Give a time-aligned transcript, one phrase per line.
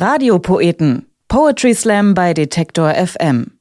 [0.00, 1.06] Radiopoeten.
[1.26, 3.58] Poetry Slam bei Detektor FM.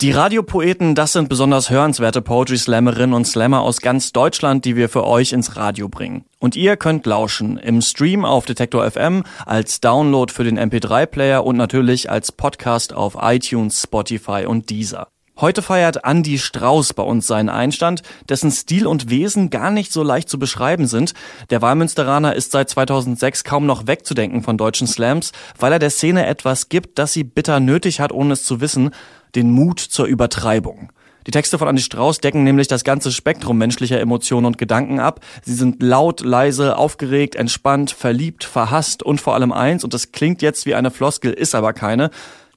[0.00, 4.88] Die Radiopoeten, das sind besonders hörenswerte Poetry Slammerinnen und Slammer aus ganz Deutschland, die wir
[4.88, 6.24] für euch ins Radio bringen.
[6.38, 11.56] Und ihr könnt lauschen im Stream auf Detektor FM, als Download für den MP3-Player und
[11.56, 15.08] natürlich als Podcast auf iTunes, Spotify und Deezer.
[15.40, 20.04] Heute feiert Andy Strauß bei uns seinen Einstand, dessen Stil und Wesen gar nicht so
[20.04, 21.12] leicht zu beschreiben sind.
[21.50, 26.26] Der Wahlmünsteraner ist seit 2006 kaum noch wegzudenken von deutschen Slams, weil er der Szene
[26.26, 28.90] etwas gibt, das sie bitter nötig hat, ohne es zu wissen,
[29.34, 30.92] den Mut zur Übertreibung.
[31.26, 35.18] Die Texte von Andy Strauß decken nämlich das ganze Spektrum menschlicher Emotionen und Gedanken ab.
[35.42, 40.42] Sie sind laut, leise, aufgeregt, entspannt, verliebt, verhasst und vor allem eins, und das klingt
[40.42, 42.10] jetzt wie eine Floskel, ist aber keine.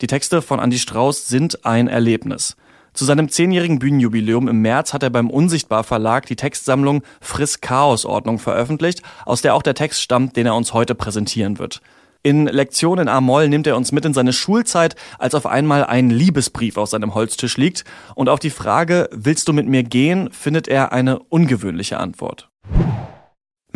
[0.00, 2.56] Die Texte von Andy Strauß sind ein Erlebnis.
[2.94, 8.06] Zu seinem zehnjährigen Bühnenjubiläum im März hat er beim Unsichtbar Verlag die Textsammlung Friss Chaos
[8.06, 11.80] Ordnung veröffentlicht, aus der auch der Text stammt, den er uns heute präsentieren wird.
[12.22, 16.08] In Lektion in A-Moll nimmt er uns mit in seine Schulzeit, als auf einmal ein
[16.08, 17.84] Liebesbrief auf seinem Holztisch liegt.
[18.14, 22.48] Und auf die Frage, willst du mit mir gehen, findet er eine ungewöhnliche Antwort.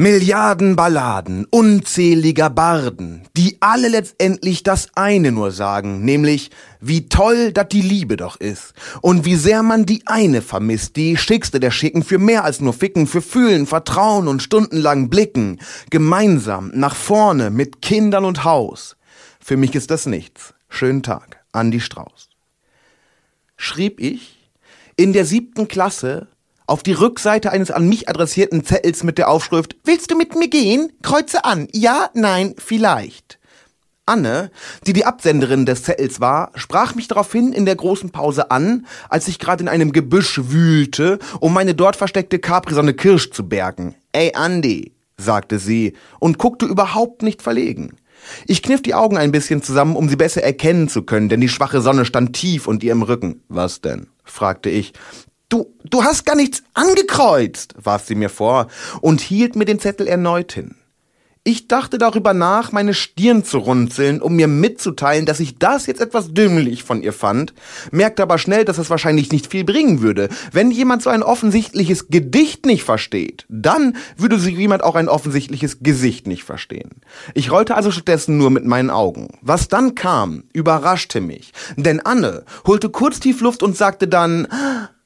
[0.00, 7.72] Milliarden Balladen, unzähliger Barden, die alle letztendlich das eine nur sagen, nämlich wie toll dat
[7.72, 12.04] die Liebe doch ist und wie sehr man die eine vermisst, die schickste der Schicken
[12.04, 15.58] für mehr als nur Ficken, für Fühlen, Vertrauen und stundenlang Blicken,
[15.90, 18.96] gemeinsam nach vorne mit Kindern und Haus.
[19.40, 20.54] Für mich ist das nichts.
[20.68, 22.28] Schönen Tag, Andi Strauß.
[23.56, 24.48] Schrieb ich
[24.94, 26.28] in der siebten Klasse
[26.68, 30.48] auf die Rückseite eines an mich adressierten Zettels mit der Aufschrift Willst du mit mir
[30.48, 30.92] gehen?
[31.02, 31.66] Kreuze an.
[31.72, 33.38] Ja, nein, vielleicht.
[34.06, 34.50] Anne,
[34.86, 39.28] die die Absenderin des Zettels war, sprach mich daraufhin in der großen Pause an, als
[39.28, 43.94] ich gerade in einem Gebüsch wühlte, um meine dort versteckte Capri-Sonne Kirsch zu bergen.
[44.12, 47.96] Ey, Andy, sagte sie und guckte überhaupt nicht verlegen.
[48.46, 51.48] Ich kniff die Augen ein bisschen zusammen, um sie besser erkennen zu können, denn die
[51.48, 53.42] schwache Sonne stand tief unter ihrem Rücken.
[53.48, 54.08] Was denn?
[54.24, 54.92] fragte ich,
[55.50, 58.68] Du, du hast gar nichts angekreuzt, warf sie mir vor
[59.00, 60.74] und hielt mir den Zettel erneut hin.
[61.48, 66.02] Ich dachte darüber nach, meine Stirn zu runzeln, um mir mitzuteilen, dass ich das jetzt
[66.02, 67.54] etwas dümmlich von ihr fand,
[67.90, 70.28] merkte aber schnell, dass es wahrscheinlich nicht viel bringen würde.
[70.52, 75.78] Wenn jemand so ein offensichtliches Gedicht nicht versteht, dann würde so jemand auch ein offensichtliches
[75.80, 76.90] Gesicht nicht verstehen.
[77.32, 79.28] Ich rollte also stattdessen nur mit meinen Augen.
[79.40, 84.48] Was dann kam, überraschte mich, denn Anne holte kurz tief Luft und sagte dann,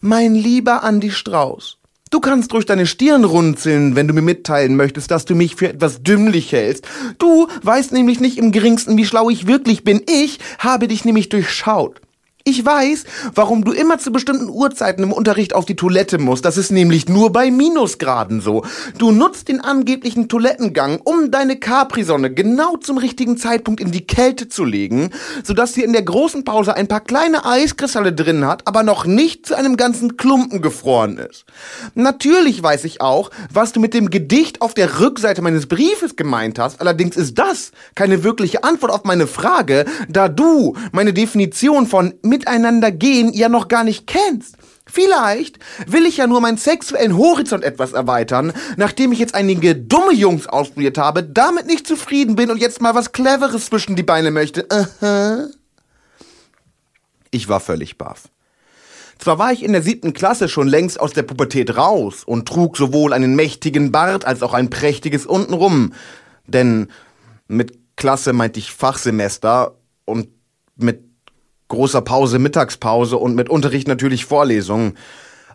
[0.00, 1.78] mein lieber Andi Strauß,
[2.10, 5.68] du kannst durch deine Stirn runzeln, wenn du mir mitteilen möchtest, dass du mich für
[5.68, 6.86] etwas dümmlich hältst.
[7.18, 10.02] Du weißt nämlich nicht im geringsten, wie schlau ich wirklich bin.
[10.06, 12.00] Ich habe dich nämlich durchschaut.
[12.48, 16.44] Ich weiß, warum du immer zu bestimmten Uhrzeiten im Unterricht auf die Toilette musst.
[16.44, 18.64] Das ist nämlich nur bei Minusgraden so.
[18.98, 24.48] Du nutzt den angeblichen Toilettengang, um deine Capri-Sonne genau zum richtigen Zeitpunkt in die Kälte
[24.48, 25.10] zu legen,
[25.42, 29.44] sodass sie in der großen Pause ein paar kleine Eiskristalle drin hat, aber noch nicht
[29.44, 31.46] zu einem ganzen Klumpen gefroren ist.
[31.96, 36.60] Natürlich weiß ich auch, was du mit dem Gedicht auf der Rückseite meines Briefes gemeint
[36.60, 36.80] hast.
[36.80, 42.92] Allerdings ist das keine wirkliche Antwort auf meine Frage, da du meine Definition von miteinander
[42.92, 44.56] gehen ja noch gar nicht kennst.
[44.88, 50.12] Vielleicht will ich ja nur meinen sexuellen Horizont etwas erweitern, nachdem ich jetzt einige dumme
[50.12, 54.30] Jungs ausprobiert habe, damit nicht zufrieden bin und jetzt mal was Cleveres zwischen die Beine
[54.30, 54.66] möchte.
[54.70, 55.48] Aha.
[57.30, 58.24] Ich war völlig baff.
[59.18, 62.76] Zwar war ich in der siebten Klasse schon längst aus der Pubertät raus und trug
[62.76, 65.94] sowohl einen mächtigen Bart als auch ein prächtiges untenrum,
[66.46, 66.88] denn
[67.48, 69.74] mit Klasse meinte ich Fachsemester
[70.04, 70.28] und
[70.76, 71.05] mit
[71.68, 74.94] großer Pause, Mittagspause und mit Unterricht natürlich Vorlesungen.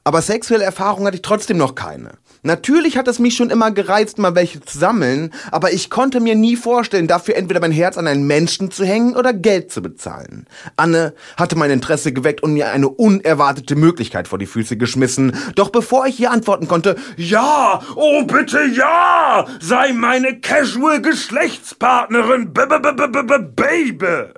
[0.03, 2.13] Aber sexuelle Erfahrung hatte ich trotzdem noch keine.
[2.41, 6.33] Natürlich hat es mich schon immer gereizt, mal welche zu sammeln, aber ich konnte mir
[6.33, 10.47] nie vorstellen, dafür entweder mein Herz an einen Menschen zu hängen oder Geld zu bezahlen.
[10.75, 15.37] Anne hatte mein Interesse geweckt und mir eine unerwartete Möglichkeit vor die Füße geschmissen.
[15.53, 22.61] Doch bevor ich ihr antworten konnte, ja, oh bitte ja, sei meine casual Geschlechtspartnerin, b
[22.61, 24.33] -b -b -b Baby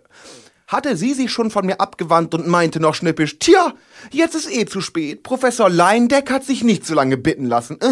[0.74, 3.74] hatte sie sich schon von mir abgewandt und meinte noch schnippisch, tja,
[4.12, 5.24] jetzt ist eh zu spät.
[5.24, 7.78] Professor Leindeck hat sich nicht so lange bitten lassen.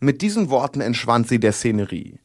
[0.00, 2.20] Mit diesen Worten entschwand sie der Szenerie.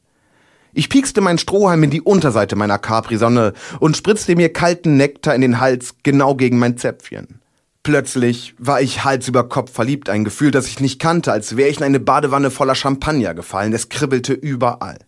[0.74, 5.42] Ich piekste mein Strohhalm in die Unterseite meiner Capri-Sonne und spritzte mir kalten Nektar in
[5.42, 7.40] den Hals genau gegen mein Zäpfchen.
[7.82, 11.68] Plötzlich war ich Hals über Kopf verliebt, ein Gefühl, das ich nicht kannte, als wäre
[11.68, 13.72] ich in eine Badewanne voller Champagner gefallen.
[13.72, 14.98] Es kribbelte überall.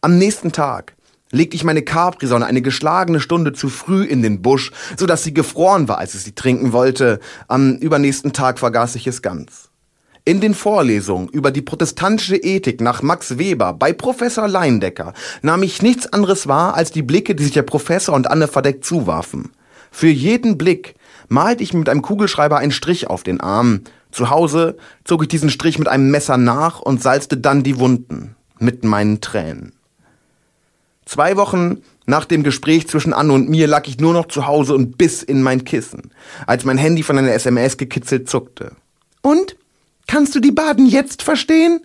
[0.00, 0.96] Am nächsten Tag
[1.36, 5.34] legte ich meine Capri-Sonne eine geschlagene Stunde zu früh in den Busch, so dass sie
[5.34, 7.20] gefroren war, als ich sie trinken wollte.
[7.46, 9.68] Am übernächsten Tag vergaß ich es ganz.
[10.24, 15.12] In den Vorlesungen über die protestantische Ethik nach Max Weber bei Professor Leindecker
[15.42, 18.84] nahm ich nichts anderes wahr als die Blicke, die sich der Professor und Anne verdeckt
[18.84, 19.52] zuwarfen.
[19.92, 20.96] Für jeden Blick
[21.28, 23.82] malte ich mit einem Kugelschreiber einen Strich auf den Arm.
[24.10, 28.34] Zu Hause zog ich diesen Strich mit einem Messer nach und salzte dann die Wunden
[28.58, 29.75] mit meinen Tränen.
[31.06, 34.74] Zwei Wochen nach dem Gespräch zwischen Anne und mir lag ich nur noch zu Hause
[34.74, 36.10] und biss in mein Kissen,
[36.46, 38.72] als mein Handy von einer SMS gekitzelt zuckte.
[39.22, 39.56] Und?
[40.08, 41.80] Kannst du die Baden jetzt verstehen?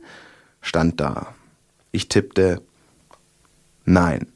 [0.62, 1.34] stand da.
[1.92, 2.62] Ich tippte
[3.86, 4.28] Nein.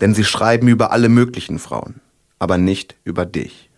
[0.00, 2.00] Denn sie schreiben über alle möglichen Frauen,
[2.38, 3.70] aber nicht über dich.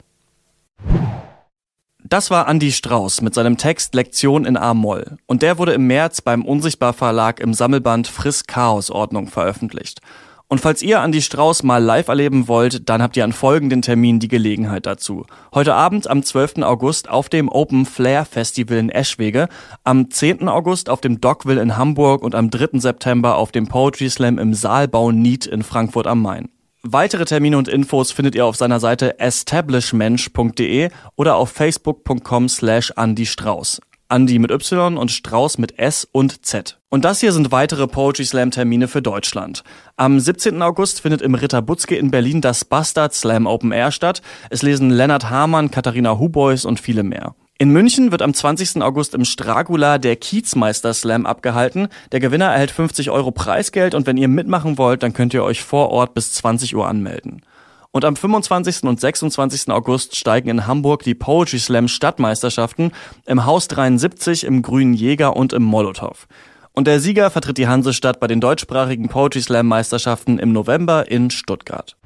[2.10, 5.18] Das war Andy Strauß mit seinem Text Lektion in A-Moll.
[5.26, 10.00] Und der wurde im März beim Unsichtbar Verlag im Sammelband Friss Chaos Ordnung veröffentlicht.
[10.48, 14.20] Und falls ihr Andi Strauß mal live erleben wollt, dann habt ihr an folgenden Terminen
[14.20, 15.26] die Gelegenheit dazu.
[15.52, 16.62] Heute Abend am 12.
[16.62, 19.50] August auf dem Open Flair Festival in Eschwege,
[19.84, 20.48] am 10.
[20.48, 22.78] August auf dem Dockville in Hamburg und am 3.
[22.78, 26.48] September auf dem Poetry Slam im Saalbau Nied in Frankfurt am Main.
[26.82, 33.26] Weitere Termine und Infos findet ihr auf seiner Seite establishmensch.de oder auf facebook.com slash Andy
[33.26, 33.80] Strauß.
[34.10, 36.78] Andi mit Y und Strauß mit S und Z.
[36.88, 39.64] Und das hier sind weitere Poetry Slam Termine für Deutschland.
[39.96, 40.62] Am 17.
[40.62, 44.22] August findet im Ritter Butzke in Berlin das Bastard Slam Open Air statt.
[44.48, 47.34] Es lesen Lennart Hamann, Katharina Hubois und viele mehr.
[47.60, 48.82] In München wird am 20.
[48.82, 51.88] August im Stragula der Kiezmeister Slam abgehalten.
[52.12, 55.64] Der Gewinner erhält 50 Euro Preisgeld und wenn ihr mitmachen wollt, dann könnt ihr euch
[55.64, 57.42] vor Ort bis 20 Uhr anmelden.
[57.90, 58.84] Und am 25.
[58.84, 59.72] und 26.
[59.72, 62.92] August steigen in Hamburg die Poetry Slam Stadtmeisterschaften
[63.26, 66.28] im Haus 73, im Grünen Jäger und im Molotow.
[66.70, 71.30] Und der Sieger vertritt die Hansestadt bei den deutschsprachigen Poetry Slam Meisterschaften im November in
[71.30, 71.96] Stuttgart.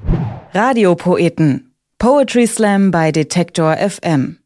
[0.55, 1.75] Radiopoeten.
[1.99, 4.39] Poetry Slam bei Detektor FM.